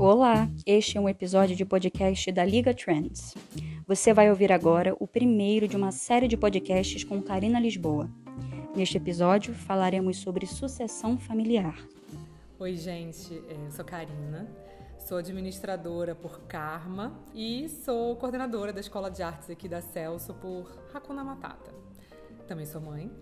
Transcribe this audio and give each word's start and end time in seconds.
Olá, 0.00 0.48
este 0.64 0.96
é 0.96 1.00
um 1.00 1.10
episódio 1.10 1.54
de 1.54 1.62
podcast 1.62 2.32
da 2.32 2.42
Liga 2.42 2.72
Trends. 2.72 3.34
Você 3.86 4.14
vai 4.14 4.30
ouvir 4.30 4.50
agora 4.50 4.96
o 4.98 5.06
primeiro 5.06 5.68
de 5.68 5.76
uma 5.76 5.92
série 5.92 6.26
de 6.26 6.38
podcasts 6.38 7.04
com 7.04 7.20
Karina 7.20 7.60
Lisboa. 7.60 8.08
Neste 8.74 8.96
episódio 8.96 9.52
falaremos 9.52 10.16
sobre 10.16 10.46
sucessão 10.46 11.18
familiar. 11.18 11.76
Oi, 12.58 12.76
gente, 12.76 13.42
é, 13.46 13.66
eu 13.66 13.70
sou 13.70 13.84
Karina, 13.84 14.50
sou 14.98 15.18
administradora 15.18 16.14
por 16.14 16.40
Karma 16.48 17.20
e 17.34 17.68
sou 17.68 18.16
coordenadora 18.16 18.72
da 18.72 18.80
Escola 18.80 19.10
de 19.10 19.22
Artes 19.22 19.50
aqui 19.50 19.68
da 19.68 19.82
Celso 19.82 20.32
por 20.32 20.82
Hakuna 20.94 21.22
Matata. 21.22 21.74
Também 22.48 22.64
sou 22.64 22.80
mãe 22.80 23.12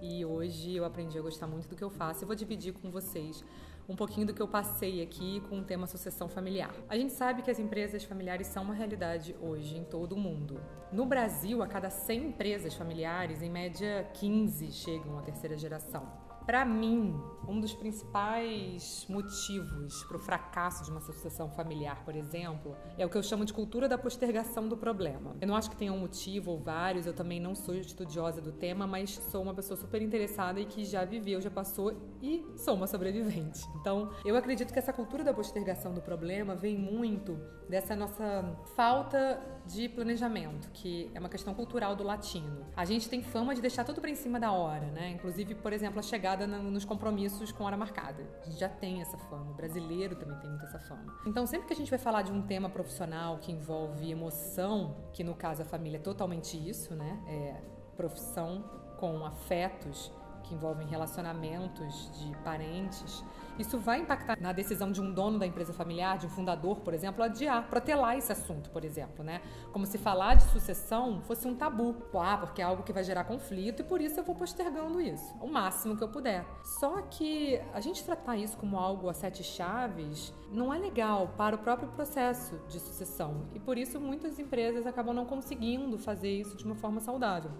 e 0.00 0.24
hoje 0.24 0.74
eu 0.74 0.84
aprendi 0.84 1.18
a 1.18 1.22
gostar 1.22 1.46
muito 1.46 1.68
do 1.68 1.76
que 1.76 1.84
eu 1.84 1.90
faço 1.90 2.24
e 2.24 2.26
vou 2.26 2.34
dividir 2.34 2.72
com 2.72 2.90
vocês 2.90 3.44
um 3.88 3.96
pouquinho 3.96 4.26
do 4.26 4.32
que 4.32 4.40
eu 4.40 4.46
passei 4.46 5.02
aqui 5.02 5.40
com 5.48 5.58
o 5.58 5.64
tema 5.64 5.86
sucessão 5.86 6.28
familiar. 6.28 6.72
A 6.88 6.96
gente 6.96 7.12
sabe 7.12 7.42
que 7.42 7.50
as 7.50 7.58
empresas 7.58 8.04
familiares 8.04 8.46
são 8.46 8.62
uma 8.62 8.74
realidade 8.74 9.34
hoje 9.40 9.76
em 9.76 9.84
todo 9.84 10.12
o 10.12 10.18
mundo. 10.18 10.60
No 10.92 11.04
Brasil, 11.04 11.60
a 11.60 11.66
cada 11.66 11.90
100 11.90 12.28
empresas 12.28 12.74
familiares, 12.74 13.42
em 13.42 13.50
média 13.50 14.08
15 14.14 14.70
chegam 14.70 15.18
à 15.18 15.22
terceira 15.22 15.58
geração. 15.58 16.06
Para 16.50 16.64
mim, 16.64 17.14
um 17.46 17.60
dos 17.60 17.72
principais 17.72 19.06
motivos 19.08 20.02
para 20.02 20.16
o 20.16 20.18
fracasso 20.18 20.84
de 20.84 20.90
uma 20.90 21.00
sucessão 21.00 21.48
familiar, 21.48 22.04
por 22.04 22.16
exemplo, 22.16 22.76
é 22.98 23.06
o 23.06 23.08
que 23.08 23.16
eu 23.16 23.22
chamo 23.22 23.44
de 23.44 23.52
cultura 23.52 23.88
da 23.88 23.96
postergação 23.96 24.68
do 24.68 24.76
problema. 24.76 25.36
Eu 25.40 25.46
não 25.46 25.54
acho 25.54 25.70
que 25.70 25.76
tenha 25.76 25.92
um 25.92 25.98
motivo 25.98 26.50
ou 26.50 26.58
vários, 26.58 27.06
eu 27.06 27.12
também 27.12 27.38
não 27.38 27.54
sou 27.54 27.76
estudiosa 27.76 28.40
do 28.40 28.50
tema, 28.50 28.84
mas 28.84 29.10
sou 29.10 29.44
uma 29.44 29.54
pessoa 29.54 29.76
super 29.76 30.02
interessada 30.02 30.58
e 30.58 30.64
que 30.64 30.84
já 30.84 31.04
viveu, 31.04 31.40
já 31.40 31.52
passou 31.52 31.94
e 32.20 32.44
sou 32.56 32.74
uma 32.74 32.88
sobrevivente. 32.88 33.64
Então, 33.80 34.10
eu 34.24 34.36
acredito 34.36 34.72
que 34.72 34.78
essa 34.80 34.92
cultura 34.92 35.22
da 35.22 35.32
postergação 35.32 35.94
do 35.94 36.00
problema 36.00 36.56
vem 36.56 36.76
muito 36.76 37.38
dessa 37.68 37.94
nossa 37.94 38.56
falta 38.74 39.40
de 39.66 39.88
planejamento, 39.88 40.68
que 40.72 41.10
é 41.14 41.20
uma 41.20 41.28
questão 41.28 41.54
cultural 41.54 41.94
do 41.94 42.02
latino. 42.02 42.66
A 42.76 42.84
gente 42.84 43.08
tem 43.08 43.22
fama 43.22 43.54
de 43.54 43.60
deixar 43.60 43.84
tudo 43.84 44.00
para 44.00 44.10
em 44.10 44.16
cima 44.16 44.40
da 44.40 44.50
hora, 44.50 44.86
né? 44.86 45.10
Inclusive, 45.10 45.54
por 45.54 45.72
exemplo, 45.72 46.00
a 46.00 46.02
chegada 46.02 46.39
nos 46.46 46.84
compromissos 46.84 47.52
com 47.52 47.64
hora 47.64 47.76
marcada. 47.76 48.22
A 48.42 48.44
gente 48.46 48.58
já 48.58 48.68
tem 48.68 49.00
essa 49.00 49.16
fama. 49.16 49.50
O 49.50 49.54
brasileiro 49.54 50.16
também 50.16 50.38
tem 50.38 50.48
muita 50.48 50.66
essa 50.66 50.78
fama. 50.78 51.14
Então, 51.26 51.46
sempre 51.46 51.66
que 51.66 51.72
a 51.72 51.76
gente 51.76 51.90
vai 51.90 51.98
falar 51.98 52.22
de 52.22 52.32
um 52.32 52.42
tema 52.42 52.68
profissional 52.68 53.38
que 53.38 53.52
envolve 53.52 54.10
emoção, 54.10 54.96
que 55.12 55.24
no 55.24 55.34
caso 55.34 55.62
a 55.62 55.64
família 55.64 55.98
é 55.98 56.00
totalmente 56.00 56.56
isso, 56.56 56.94
né? 56.94 57.22
É 57.26 57.60
profissão 57.96 58.64
com 58.98 59.24
afetos 59.24 60.12
que 60.42 60.54
envolvem 60.54 60.86
relacionamentos 60.86 62.10
de 62.18 62.36
parentes, 62.38 63.24
isso 63.60 63.78
vai 63.78 64.00
impactar 64.00 64.40
na 64.40 64.52
decisão 64.52 64.90
de 64.90 65.02
um 65.02 65.12
dono 65.12 65.38
da 65.38 65.46
empresa 65.46 65.72
familiar, 65.72 66.16
de 66.16 66.26
um 66.26 66.30
fundador, 66.30 66.80
por 66.80 66.94
exemplo, 66.94 67.22
adiar, 67.22 67.68
protelar 67.68 68.16
esse 68.16 68.32
assunto, 68.32 68.70
por 68.70 68.84
exemplo, 68.84 69.22
né? 69.22 69.42
Como 69.70 69.84
se 69.84 69.98
falar 69.98 70.34
de 70.36 70.44
sucessão 70.44 71.20
fosse 71.22 71.46
um 71.46 71.54
tabu. 71.54 71.94
Ah, 72.14 72.38
porque 72.38 72.62
é 72.62 72.64
algo 72.64 72.82
que 72.82 72.92
vai 72.92 73.04
gerar 73.04 73.24
conflito 73.24 73.80
e 73.80 73.84
por 73.84 74.00
isso 74.00 74.18
eu 74.18 74.24
vou 74.24 74.34
postergando 74.34 75.00
isso, 75.00 75.34
o 75.40 75.46
máximo 75.46 75.96
que 75.96 76.02
eu 76.02 76.08
puder. 76.08 76.46
Só 76.64 77.02
que 77.02 77.60
a 77.74 77.80
gente 77.80 78.02
tratar 78.02 78.36
isso 78.36 78.56
como 78.56 78.78
algo 78.78 79.08
a 79.08 79.12
sete 79.12 79.44
chaves 79.44 80.32
não 80.50 80.72
é 80.72 80.78
legal 80.78 81.28
para 81.36 81.54
o 81.54 81.58
próprio 81.58 81.88
processo 81.90 82.58
de 82.68 82.80
sucessão 82.80 83.46
e 83.54 83.60
por 83.60 83.76
isso 83.76 84.00
muitas 84.00 84.38
empresas 84.38 84.86
acabam 84.86 85.14
não 85.14 85.26
conseguindo 85.26 85.98
fazer 85.98 86.30
isso 86.30 86.56
de 86.56 86.64
uma 86.64 86.74
forma 86.74 87.00
saudável. 87.00 87.50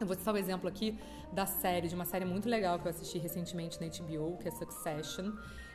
Eu 0.00 0.06
vou 0.06 0.16
citar 0.16 0.32
o 0.32 0.36
um 0.36 0.40
exemplo 0.40 0.66
aqui 0.66 0.98
da 1.30 1.44
série, 1.44 1.86
de 1.86 1.94
uma 1.94 2.06
série 2.06 2.24
muito 2.24 2.48
legal 2.48 2.78
que 2.78 2.86
eu 2.86 2.90
assisti 2.90 3.18
recentemente 3.18 3.78
na 3.78 3.86
HBO, 3.86 4.38
que 4.38 4.48
é 4.48 4.50
Succession. 4.50 5.32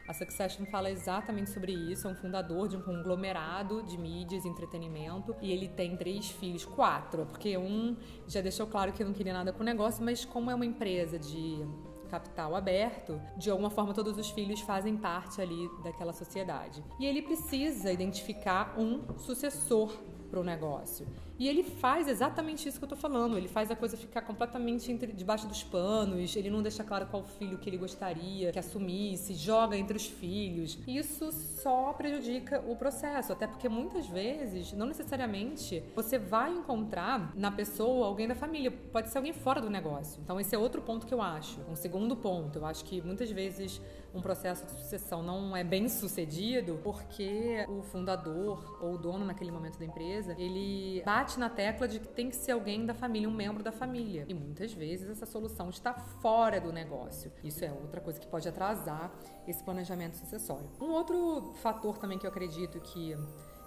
A 0.07 0.13
Succession 0.15 0.65
fala 0.65 0.89
exatamente 0.89 1.51
sobre 1.51 1.71
isso. 1.71 2.07
É 2.07 2.11
um 2.11 2.15
fundador 2.15 2.67
de 2.67 2.75
um 2.75 2.81
conglomerado 2.81 3.83
de 3.83 3.99
mídias 3.99 4.43
e 4.43 4.47
entretenimento. 4.47 5.35
E 5.39 5.51
ele 5.51 5.67
tem 5.67 5.95
três 5.95 6.27
filhos, 6.27 6.65
quatro, 6.65 7.27
porque 7.27 7.55
um 7.55 7.95
já 8.27 8.41
deixou 8.41 8.65
claro 8.65 8.91
que 8.91 9.03
não 9.03 9.13
queria 9.13 9.33
nada 9.33 9.53
com 9.53 9.61
o 9.61 9.65
negócio, 9.65 10.03
mas 10.03 10.25
como 10.25 10.49
é 10.49 10.55
uma 10.55 10.65
empresa 10.65 11.19
de 11.19 11.63
capital 12.09 12.55
aberto, 12.55 13.21
de 13.37 13.51
alguma 13.51 13.69
forma 13.69 13.93
todos 13.93 14.17
os 14.17 14.31
filhos 14.31 14.59
fazem 14.61 14.97
parte 14.97 15.39
ali 15.39 15.69
daquela 15.83 16.13
sociedade. 16.13 16.83
E 16.99 17.05
ele 17.05 17.21
precisa 17.21 17.91
identificar 17.91 18.75
um 18.75 19.15
sucessor 19.19 19.91
para 20.31 20.39
o 20.39 20.43
negócio. 20.43 21.07
E 21.37 21.47
ele 21.47 21.63
faz 21.63 22.07
exatamente 22.07 22.67
isso 22.67 22.79
que 22.79 22.83
eu 22.83 22.87
estou 22.87 22.97
falando. 22.97 23.37
Ele 23.37 23.47
faz 23.47 23.69
a 23.69 23.75
coisa 23.75 23.97
ficar 23.97 24.21
completamente 24.21 24.91
entre, 24.91 25.11
debaixo 25.11 25.47
dos 25.47 25.63
panos. 25.63 26.35
Ele 26.35 26.49
não 26.49 26.61
deixa 26.61 26.83
claro 26.83 27.07
qual 27.07 27.23
filho 27.23 27.57
que 27.57 27.69
ele 27.69 27.77
gostaria 27.77 28.51
que 28.51 28.59
assumisse, 28.59 29.33
joga 29.33 29.75
entre 29.75 29.97
os 29.97 30.05
filhos. 30.05 30.77
Isso 30.87 31.31
só 31.31 31.93
prejudica 31.93 32.63
o 32.67 32.75
processo, 32.75 33.33
até 33.33 33.47
porque 33.47 33.67
muitas 33.67 34.07
vezes, 34.07 34.71
não 34.73 34.85
necessariamente, 34.85 35.83
você 35.95 36.17
vai 36.17 36.53
encontrar 36.53 37.33
na 37.35 37.51
pessoa 37.51 38.07
alguém 38.07 38.27
da 38.27 38.35
família. 38.35 38.71
Pode 38.71 39.09
ser 39.09 39.17
alguém 39.17 39.33
fora 39.33 39.61
do 39.61 39.69
negócio. 39.69 40.21
Então 40.23 40.39
esse 40.39 40.55
é 40.55 40.57
outro 40.57 40.81
ponto 40.81 41.05
que 41.05 41.13
eu 41.13 41.21
acho. 41.21 41.59
Um 41.69 41.75
segundo 41.75 42.15
ponto, 42.15 42.59
eu 42.59 42.65
acho 42.65 42.85
que 42.85 43.01
muitas 43.01 43.29
vezes 43.29 43.81
um 44.13 44.21
processo 44.21 44.65
de 44.65 44.71
sucessão 44.71 45.21
não 45.21 45.55
é 45.55 45.63
bem 45.63 45.89
sucedido 45.89 46.79
porque 46.83 47.65
o 47.67 47.81
fundador 47.81 48.77
ou 48.81 48.93
o 48.93 48.97
dono 48.97 49.25
naquele 49.25 49.51
momento 49.51 49.77
da 49.77 49.85
empresa, 49.85 50.33
ele 50.37 51.01
bate 51.03 51.24
na 51.37 51.49
tecla 51.49 51.87
de 51.87 51.99
que 51.99 52.07
tem 52.07 52.29
que 52.29 52.35
ser 52.35 52.51
alguém 52.51 52.85
da 52.85 52.93
família, 52.93 53.27
um 53.27 53.33
membro 53.33 53.63
da 53.63 53.71
família. 53.71 54.25
E 54.27 54.33
muitas 54.33 54.71
vezes 54.71 55.09
essa 55.09 55.25
solução 55.25 55.69
está 55.69 55.93
fora 55.93 56.61
do 56.61 56.71
negócio. 56.71 57.31
Isso 57.43 57.65
é 57.65 57.71
outra 57.71 57.99
coisa 57.99 58.19
que 58.19 58.27
pode 58.27 58.47
atrasar 58.47 59.11
esse 59.47 59.63
planejamento 59.63 60.15
sucessório. 60.15 60.69
Um 60.79 60.91
outro 60.91 61.53
fator 61.55 61.97
também 61.97 62.19
que 62.19 62.25
eu 62.25 62.29
acredito 62.29 62.79
que 62.79 63.15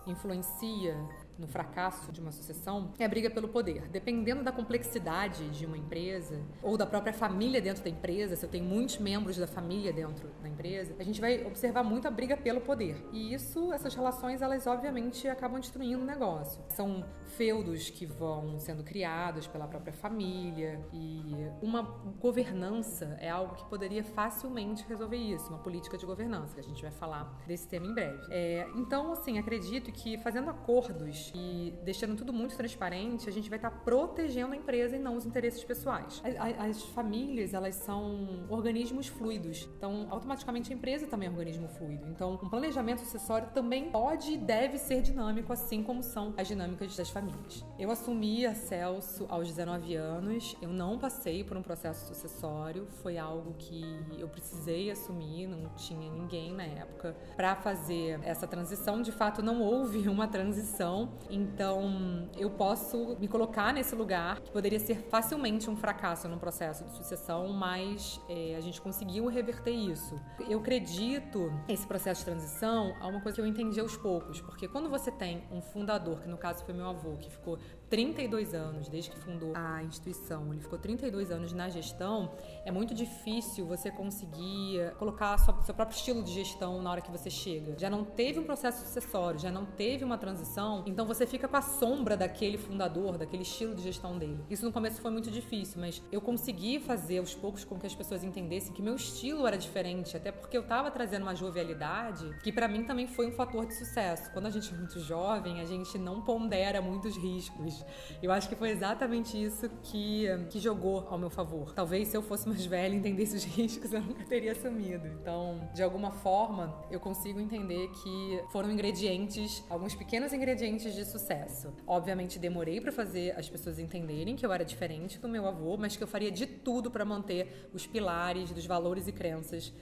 influencia 0.06 0.96
no 1.38 1.46
fracasso 1.46 2.10
de 2.12 2.20
uma 2.20 2.32
sucessão 2.32 2.92
é 2.98 3.04
a 3.04 3.08
briga 3.08 3.30
pelo 3.30 3.48
poder. 3.48 3.88
Dependendo 3.88 4.42
da 4.42 4.50
complexidade 4.50 5.48
de 5.50 5.64
uma 5.64 5.78
empresa 5.78 6.42
ou 6.62 6.76
da 6.76 6.84
própria 6.84 7.12
família 7.12 7.60
dentro 7.60 7.82
da 7.84 7.90
empresa, 7.90 8.36
se 8.36 8.44
eu 8.44 8.50
tenho 8.50 8.64
muitos 8.64 8.98
membros 8.98 9.36
da 9.36 9.46
família 9.46 9.92
dentro 9.92 10.28
da 10.42 10.48
empresa, 10.48 10.94
a 10.98 11.02
gente 11.02 11.20
vai 11.20 11.46
observar 11.46 11.84
muito 11.84 12.08
a 12.08 12.10
briga 12.10 12.36
pelo 12.36 12.60
poder. 12.60 13.06
E 13.12 13.32
isso, 13.32 13.72
essas 13.72 13.94
relações, 13.94 14.42
elas 14.42 14.66
obviamente 14.66 15.28
acabam 15.28 15.60
destruindo 15.60 16.02
o 16.02 16.06
negócio. 16.06 16.62
São 16.68 17.04
feudos 17.36 17.90
que 17.90 18.04
vão 18.04 18.58
sendo 18.58 18.82
criados 18.82 19.46
pela 19.46 19.66
própria 19.66 19.92
família 19.92 20.80
e 20.92 21.22
uma 21.62 21.82
governança 22.20 23.16
é 23.20 23.30
algo 23.30 23.54
que 23.54 23.64
poderia 23.66 24.02
facilmente 24.02 24.84
resolver 24.88 25.16
isso, 25.16 25.48
uma 25.48 25.58
política 25.58 25.96
de 25.96 26.04
governança, 26.04 26.54
que 26.54 26.60
a 26.60 26.64
gente 26.64 26.82
vai 26.82 26.90
falar 26.90 27.40
desse 27.46 27.68
tema 27.68 27.86
em 27.86 27.94
breve. 27.94 28.26
É, 28.30 28.68
então, 28.76 29.12
assim, 29.12 29.38
acredito 29.38 29.92
que 29.92 30.18
fazendo 30.18 30.50
acordos 30.50 31.27
e 31.34 31.74
deixando 31.84 32.16
tudo 32.16 32.32
muito 32.32 32.56
transparente, 32.56 33.28
a 33.28 33.32
gente 33.32 33.48
vai 33.48 33.58
estar 33.58 33.70
protegendo 33.70 34.52
a 34.52 34.56
empresa 34.56 34.96
e 34.96 34.98
não 34.98 35.16
os 35.16 35.26
interesses 35.26 35.62
pessoais. 35.64 36.22
As, 36.24 36.58
as 36.58 36.82
famílias, 36.86 37.54
elas 37.54 37.74
são 37.76 38.46
organismos 38.48 39.06
fluidos, 39.06 39.68
então 39.76 40.06
automaticamente 40.10 40.72
a 40.72 40.76
empresa 40.76 41.06
também 41.06 41.28
é 41.28 41.30
um 41.30 41.34
organismo 41.34 41.68
fluido. 41.68 42.06
Então, 42.08 42.38
um 42.42 42.48
planejamento 42.48 43.00
sucessório 43.00 43.48
também 43.52 43.90
pode 43.90 44.32
e 44.32 44.36
deve 44.36 44.78
ser 44.78 45.02
dinâmico, 45.02 45.52
assim 45.52 45.82
como 45.82 46.02
são 46.02 46.34
as 46.36 46.46
dinâmicas 46.46 46.96
das 46.96 47.10
famílias. 47.10 47.64
Eu 47.78 47.90
assumi 47.90 48.46
a 48.46 48.54
Celso 48.54 49.26
aos 49.28 49.48
19 49.48 49.94
anos, 49.94 50.56
eu 50.60 50.68
não 50.68 50.98
passei 50.98 51.44
por 51.44 51.56
um 51.56 51.62
processo 51.62 52.06
sucessório, 52.06 52.86
foi 53.02 53.18
algo 53.18 53.54
que 53.58 53.84
eu 54.18 54.28
precisei 54.28 54.90
assumir, 54.90 55.46
não 55.46 55.68
tinha 55.74 56.10
ninguém 56.10 56.52
na 56.52 56.64
época 56.64 57.16
para 57.36 57.54
fazer 57.56 58.20
essa 58.22 58.46
transição. 58.46 59.00
De 59.02 59.12
fato, 59.12 59.42
não 59.42 59.60
houve 59.60 60.06
uma 60.08 60.28
transição, 60.28 61.12
então, 61.30 62.28
eu 62.36 62.50
posso 62.50 63.16
me 63.20 63.28
colocar 63.28 63.72
nesse 63.72 63.94
lugar 63.94 64.40
que 64.40 64.50
poderia 64.50 64.80
ser 64.80 64.96
facilmente 65.10 65.68
um 65.68 65.76
fracasso 65.76 66.28
no 66.28 66.38
processo 66.38 66.84
de 66.84 66.96
sucessão, 66.96 67.48
mas 67.52 68.20
é, 68.28 68.54
a 68.56 68.60
gente 68.60 68.80
conseguiu 68.80 69.26
reverter 69.26 69.72
isso. 69.72 70.18
Eu 70.48 70.58
acredito 70.60 71.52
esse 71.68 71.86
processo 71.86 72.20
de 72.20 72.24
transição 72.24 72.94
a 73.00 73.06
uma 73.06 73.20
coisa 73.20 73.36
que 73.36 73.42
eu 73.42 73.46
entendi 73.46 73.78
aos 73.78 73.96
poucos, 73.96 74.40
porque 74.40 74.66
quando 74.68 74.88
você 74.88 75.10
tem 75.10 75.42
um 75.50 75.60
fundador, 75.60 76.20
que 76.20 76.28
no 76.28 76.38
caso 76.38 76.64
foi 76.64 76.74
meu 76.74 76.88
avô, 76.88 77.16
que 77.16 77.30
ficou 77.30 77.58
32 77.90 78.54
anos 78.54 78.88
desde 78.88 79.10
que 79.10 79.18
fundou 79.18 79.52
a 79.54 79.82
instituição, 79.82 80.52
ele 80.52 80.60
ficou 80.60 80.78
32 80.78 81.30
anos 81.30 81.52
na 81.52 81.68
gestão, 81.68 82.32
é 82.64 82.70
muito 82.70 82.94
difícil 82.94 83.66
você 83.66 83.90
conseguir 83.90 84.94
colocar 84.98 85.36
sua, 85.38 85.60
seu 85.62 85.74
próprio 85.74 85.96
estilo 85.96 86.22
de 86.22 86.32
gestão 86.32 86.80
na 86.82 86.90
hora 86.90 87.00
que 87.00 87.10
você 87.10 87.30
chega. 87.30 87.78
Já 87.78 87.90
não 87.90 88.04
teve 88.04 88.38
um 88.38 88.44
processo 88.44 88.84
sucessório, 88.84 89.38
já 89.38 89.50
não 89.50 89.64
teve 89.64 90.04
uma 90.04 90.18
transição, 90.18 90.82
então 90.86 91.06
você 91.08 91.26
fica 91.26 91.48
com 91.48 91.56
a 91.56 91.62
sombra 91.62 92.16
daquele 92.16 92.58
fundador, 92.58 93.16
daquele 93.16 93.42
estilo 93.42 93.74
de 93.74 93.82
gestão 93.82 94.18
dele. 94.18 94.38
Isso 94.48 94.64
no 94.64 94.70
começo 94.70 95.00
foi 95.00 95.10
muito 95.10 95.30
difícil, 95.30 95.80
mas 95.80 96.02
eu 96.12 96.20
consegui 96.20 96.78
fazer 96.78 97.18
aos 97.18 97.34
poucos 97.34 97.64
com 97.64 97.78
que 97.78 97.86
as 97.86 97.94
pessoas 97.94 98.22
entendessem 98.22 98.72
que 98.72 98.82
meu 98.82 98.94
estilo 98.94 99.46
era 99.46 99.56
diferente, 99.56 100.16
até 100.16 100.30
porque 100.30 100.56
eu 100.56 100.60
estava 100.60 100.90
trazendo 100.90 101.22
uma 101.22 101.34
jovialidade 101.34 102.30
que 102.42 102.52
para 102.52 102.68
mim 102.68 102.84
também 102.84 103.06
foi 103.06 103.26
um 103.26 103.32
fator 103.32 103.66
de 103.66 103.74
sucesso. 103.74 104.30
Quando 104.32 104.46
a 104.46 104.50
gente 104.50 104.72
é 104.72 104.76
muito 104.76 105.00
jovem, 105.00 105.60
a 105.60 105.64
gente 105.64 105.96
não 105.98 106.20
pondera 106.20 106.80
muitos 106.82 107.16
riscos. 107.16 107.84
Eu 108.22 108.30
acho 108.30 108.48
que 108.48 108.54
foi 108.54 108.70
exatamente 108.70 109.42
isso 109.42 109.68
que, 109.82 110.26
que 110.50 110.60
jogou 110.60 111.08
ao 111.08 111.18
meu 111.18 111.30
favor. 111.30 111.72
Talvez 111.74 112.08
se 112.08 112.16
eu 112.16 112.22
fosse 112.22 112.46
mais 112.46 112.64
velha 112.66 112.94
e 112.94 112.98
entendesse 112.98 113.36
os 113.36 113.44
riscos, 113.56 113.92
eu 113.92 114.02
nunca 114.02 114.24
teria 114.24 114.52
assumido. 114.52 115.06
Então, 115.06 115.68
de 115.74 115.82
alguma 115.82 116.10
forma, 116.10 116.84
eu 116.90 117.00
consigo 117.00 117.40
entender 117.40 117.88
que 118.02 118.42
foram 118.52 118.70
ingredientes, 118.70 119.64
alguns 119.70 119.94
pequenos 119.94 120.32
ingredientes 120.32 120.87
de 120.94 121.04
sucesso. 121.04 121.72
Obviamente, 121.86 122.38
demorei 122.38 122.80
para 122.80 122.92
fazer 122.92 123.34
as 123.38 123.48
pessoas 123.48 123.78
entenderem 123.78 124.36
que 124.36 124.44
eu 124.44 124.52
era 124.52 124.64
diferente 124.64 125.18
do 125.18 125.28
meu 125.28 125.46
avô, 125.46 125.76
mas 125.76 125.96
que 125.96 126.02
eu 126.02 126.08
faria 126.08 126.30
de 126.30 126.46
tudo 126.46 126.90
para 126.90 127.04
manter 127.04 127.68
os 127.72 127.86
pilares 127.86 128.50
dos 128.50 128.66
valores 128.66 129.06
e 129.08 129.12
crenças 129.12 129.72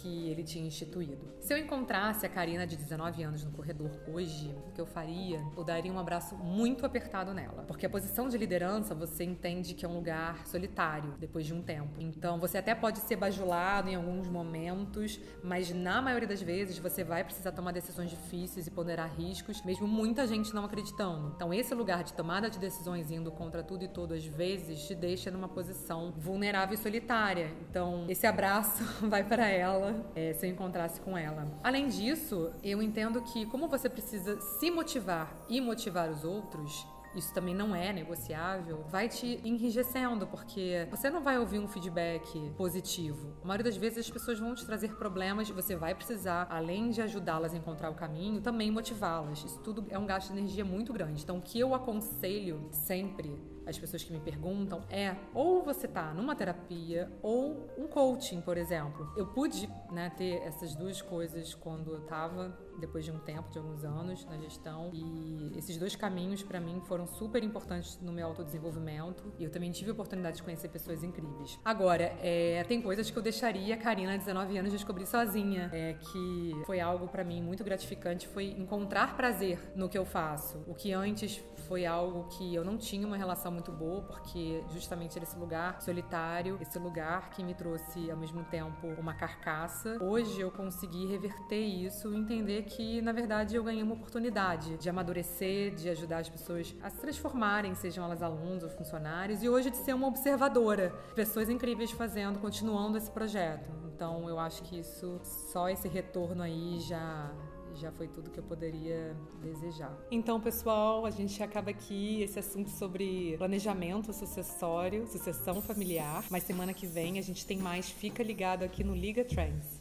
que 0.00 0.28
ele 0.28 0.42
tinha 0.42 0.66
instituído. 0.66 1.36
Se 1.40 1.52
eu 1.52 1.58
encontrasse 1.58 2.26
a 2.26 2.28
Karina 2.28 2.66
de 2.66 2.76
19 2.76 3.22
anos 3.22 3.44
no 3.44 3.52
corredor 3.52 3.90
hoje, 4.08 4.54
o 4.68 4.72
que 4.72 4.80
eu 4.80 4.86
faria? 4.86 5.40
Eu 5.56 5.64
daria 5.64 5.92
um 5.92 5.98
abraço 5.98 6.34
muito 6.36 6.84
apertado 6.84 7.32
nela. 7.32 7.64
Porque 7.66 7.86
a 7.86 7.90
posição 7.90 8.28
de 8.28 8.36
liderança 8.36 8.94
você 8.94 9.24
entende 9.24 9.74
que 9.74 9.84
é 9.84 9.88
um 9.88 9.94
lugar 9.94 10.46
solitário 10.46 11.14
depois 11.18 11.46
de 11.46 11.54
um 11.54 11.62
tempo. 11.62 12.00
Então 12.00 12.38
você 12.38 12.58
até 12.58 12.74
pode 12.74 12.98
ser 13.00 13.16
bajulado 13.16 13.88
em 13.88 13.94
alguns 13.94 14.28
momentos, 14.28 15.20
mas 15.42 15.70
na 15.70 16.02
maioria 16.02 16.28
das 16.28 16.42
vezes 16.42 16.78
você 16.78 17.04
vai 17.04 17.22
precisar 17.24 17.52
tomar 17.52 17.72
decisões 17.72 18.10
difíceis 18.10 18.66
e 18.66 18.70
ponderar 18.70 19.14
riscos, 19.14 19.62
mesmo 19.64 19.86
muita 19.86 20.26
gente 20.26 20.54
não 20.54 20.64
acreditando. 20.64 21.32
Então 21.36 21.52
esse 21.54 21.74
lugar 21.74 22.02
de 22.02 22.12
tomada 22.12 22.50
de 22.50 22.58
decisões 22.58 23.10
indo 23.10 23.30
contra 23.30 23.62
tudo 23.62 23.84
e 23.84 23.88
todo 23.88 24.14
às 24.14 24.24
vezes 24.24 24.86
te 24.86 24.94
deixa 24.94 25.30
numa 25.30 25.48
posição 25.48 26.12
vulnerável 26.16 26.74
e 26.74 26.78
solitária. 26.78 27.52
Então 27.70 28.06
esse 28.08 28.26
abraço 28.26 28.82
vai 29.06 29.24
para 29.24 29.48
ela 29.48 29.85
é, 30.14 30.32
se 30.32 30.46
eu 30.46 30.50
encontrasse 30.50 31.00
com 31.00 31.16
ela. 31.16 31.46
Além 31.62 31.88
disso, 31.88 32.52
eu 32.62 32.82
entendo 32.82 33.20
que 33.22 33.46
como 33.46 33.68
você 33.68 33.88
precisa 33.88 34.40
se 34.40 34.70
motivar 34.70 35.34
e 35.48 35.60
motivar 35.60 36.10
os 36.10 36.24
outros, 36.24 36.86
isso 37.16 37.32
também 37.32 37.54
não 37.54 37.74
é 37.74 37.92
negociável, 37.92 38.84
vai 38.90 39.08
te 39.08 39.40
enrijecendo, 39.42 40.26
porque 40.26 40.86
você 40.90 41.08
não 41.08 41.22
vai 41.22 41.38
ouvir 41.38 41.58
um 41.58 41.66
feedback 41.66 42.50
positivo. 42.58 43.32
A 43.42 43.46
maioria 43.46 43.64
das 43.64 43.76
vezes 43.76 43.98
as 44.00 44.10
pessoas 44.10 44.38
vão 44.38 44.54
te 44.54 44.66
trazer 44.66 44.94
problemas 44.96 45.48
e 45.48 45.52
você 45.52 45.74
vai 45.74 45.94
precisar, 45.94 46.46
além 46.50 46.90
de 46.90 47.00
ajudá-las 47.00 47.54
a 47.54 47.56
encontrar 47.56 47.88
o 47.90 47.94
caminho, 47.94 48.42
também 48.42 48.70
motivá-las. 48.70 49.44
Isso 49.44 49.58
tudo 49.60 49.86
é 49.88 49.98
um 49.98 50.04
gasto 50.04 50.30
de 50.32 50.38
energia 50.38 50.64
muito 50.64 50.92
grande. 50.92 51.22
Então, 51.22 51.38
o 51.38 51.42
que 51.42 51.58
eu 51.58 51.74
aconselho 51.74 52.68
sempre 52.70 53.34
as 53.66 53.78
pessoas 53.78 54.04
que 54.04 54.12
me 54.12 54.20
perguntam 54.20 54.82
é 54.88 55.16
ou 55.34 55.62
você 55.62 55.88
tá 55.88 56.14
numa 56.14 56.34
terapia 56.34 57.10
ou 57.22 57.68
um 57.76 57.86
coaching, 57.86 58.40
por 58.40 58.56
exemplo. 58.56 59.12
Eu 59.16 59.26
pude 59.26 59.68
né, 59.90 60.10
ter 60.16 60.42
essas 60.42 60.74
duas 60.74 61.02
coisas 61.02 61.54
quando 61.54 61.92
eu 61.92 62.00
tava 62.02 62.56
depois 62.78 63.04
de 63.04 63.10
um 63.10 63.18
tempo, 63.18 63.50
de 63.50 63.58
alguns 63.58 63.84
anos 63.84 64.24
na 64.26 64.36
gestão. 64.38 64.90
E 64.92 65.52
esses 65.56 65.76
dois 65.76 65.96
caminhos 65.96 66.42
para 66.42 66.60
mim 66.60 66.80
foram 66.86 67.06
super 67.06 67.42
importantes 67.42 67.98
no 68.00 68.12
meu 68.12 68.26
autodesenvolvimento. 68.28 69.32
E 69.38 69.44
eu 69.44 69.50
também 69.50 69.70
tive 69.70 69.90
a 69.90 69.92
oportunidade 69.92 70.36
de 70.36 70.42
conhecer 70.42 70.68
pessoas 70.68 71.02
incríveis. 71.02 71.58
Agora, 71.64 72.16
é, 72.20 72.62
tem 72.64 72.80
coisas 72.80 73.10
que 73.10 73.16
eu 73.16 73.22
deixaria 73.22 73.74
a 73.74 73.78
Karina, 73.78 74.16
19 74.16 74.58
anos, 74.58 74.72
descobrir 74.72 75.06
sozinha. 75.06 75.70
É, 75.72 75.94
que 75.94 76.62
foi 76.66 76.80
algo 76.80 77.08
para 77.08 77.24
mim 77.24 77.42
muito 77.42 77.64
gratificante, 77.64 78.28
foi 78.28 78.46
encontrar 78.50 79.16
prazer 79.16 79.58
no 79.74 79.88
que 79.88 79.96
eu 79.96 80.04
faço. 80.04 80.62
O 80.66 80.74
que 80.74 80.92
antes 80.92 81.42
foi 81.66 81.86
algo 81.86 82.28
que 82.36 82.54
eu 82.54 82.64
não 82.64 82.76
tinha 82.76 83.06
uma 83.06 83.16
relação 83.16 83.55
muito 83.56 83.72
boa, 83.72 84.02
porque 84.02 84.62
justamente 84.70 85.16
era 85.16 85.24
esse 85.24 85.38
lugar 85.38 85.80
solitário, 85.80 86.58
esse 86.60 86.78
lugar 86.78 87.30
que 87.30 87.42
me 87.42 87.54
trouxe 87.54 88.10
ao 88.10 88.16
mesmo 88.16 88.44
tempo 88.44 88.86
uma 88.98 89.14
carcaça. 89.14 89.96
Hoje 90.02 90.40
eu 90.40 90.50
consegui 90.50 91.06
reverter 91.06 91.64
isso 91.64 92.12
e 92.12 92.16
entender 92.16 92.64
que, 92.64 93.00
na 93.00 93.12
verdade, 93.12 93.56
eu 93.56 93.64
ganhei 93.64 93.82
uma 93.82 93.94
oportunidade 93.94 94.76
de 94.76 94.88
amadurecer, 94.88 95.74
de 95.74 95.88
ajudar 95.88 96.18
as 96.18 96.28
pessoas 96.28 96.74
a 96.82 96.90
se 96.90 96.98
transformarem, 96.98 97.74
sejam 97.74 98.04
elas 98.04 98.22
alunos 98.22 98.62
ou 98.62 98.68
funcionários, 98.68 99.42
e 99.42 99.48
hoje 99.48 99.70
de 99.70 99.78
ser 99.78 99.94
uma 99.94 100.06
observadora. 100.06 100.90
Pessoas 101.14 101.48
incríveis 101.48 101.90
fazendo, 101.90 102.38
continuando 102.38 102.98
esse 102.98 103.10
projeto. 103.10 103.70
Então 103.94 104.28
eu 104.28 104.38
acho 104.38 104.62
que 104.62 104.78
isso, 104.78 105.18
só 105.22 105.70
esse 105.70 105.88
retorno 105.88 106.42
aí 106.42 106.78
já 106.80 107.32
já 107.76 107.92
foi 107.92 108.08
tudo 108.08 108.30
que 108.30 108.38
eu 108.38 108.44
poderia 108.44 109.16
desejar. 109.42 109.96
Então, 110.10 110.40
pessoal, 110.40 111.06
a 111.06 111.10
gente 111.10 111.42
acaba 111.42 111.70
aqui 111.70 112.22
esse 112.22 112.38
assunto 112.38 112.70
sobre 112.70 113.36
planejamento 113.36 114.12
sucessório, 114.12 115.06
sucessão 115.06 115.60
familiar. 115.60 116.24
Mas 116.30 116.44
semana 116.44 116.72
que 116.72 116.86
vem 116.86 117.18
a 117.18 117.22
gente 117.22 117.46
tem 117.46 117.58
mais. 117.58 117.88
Fica 117.88 118.22
ligado 118.22 118.62
aqui 118.62 118.82
no 118.82 118.94
Liga 118.94 119.24
Trends. 119.24 119.80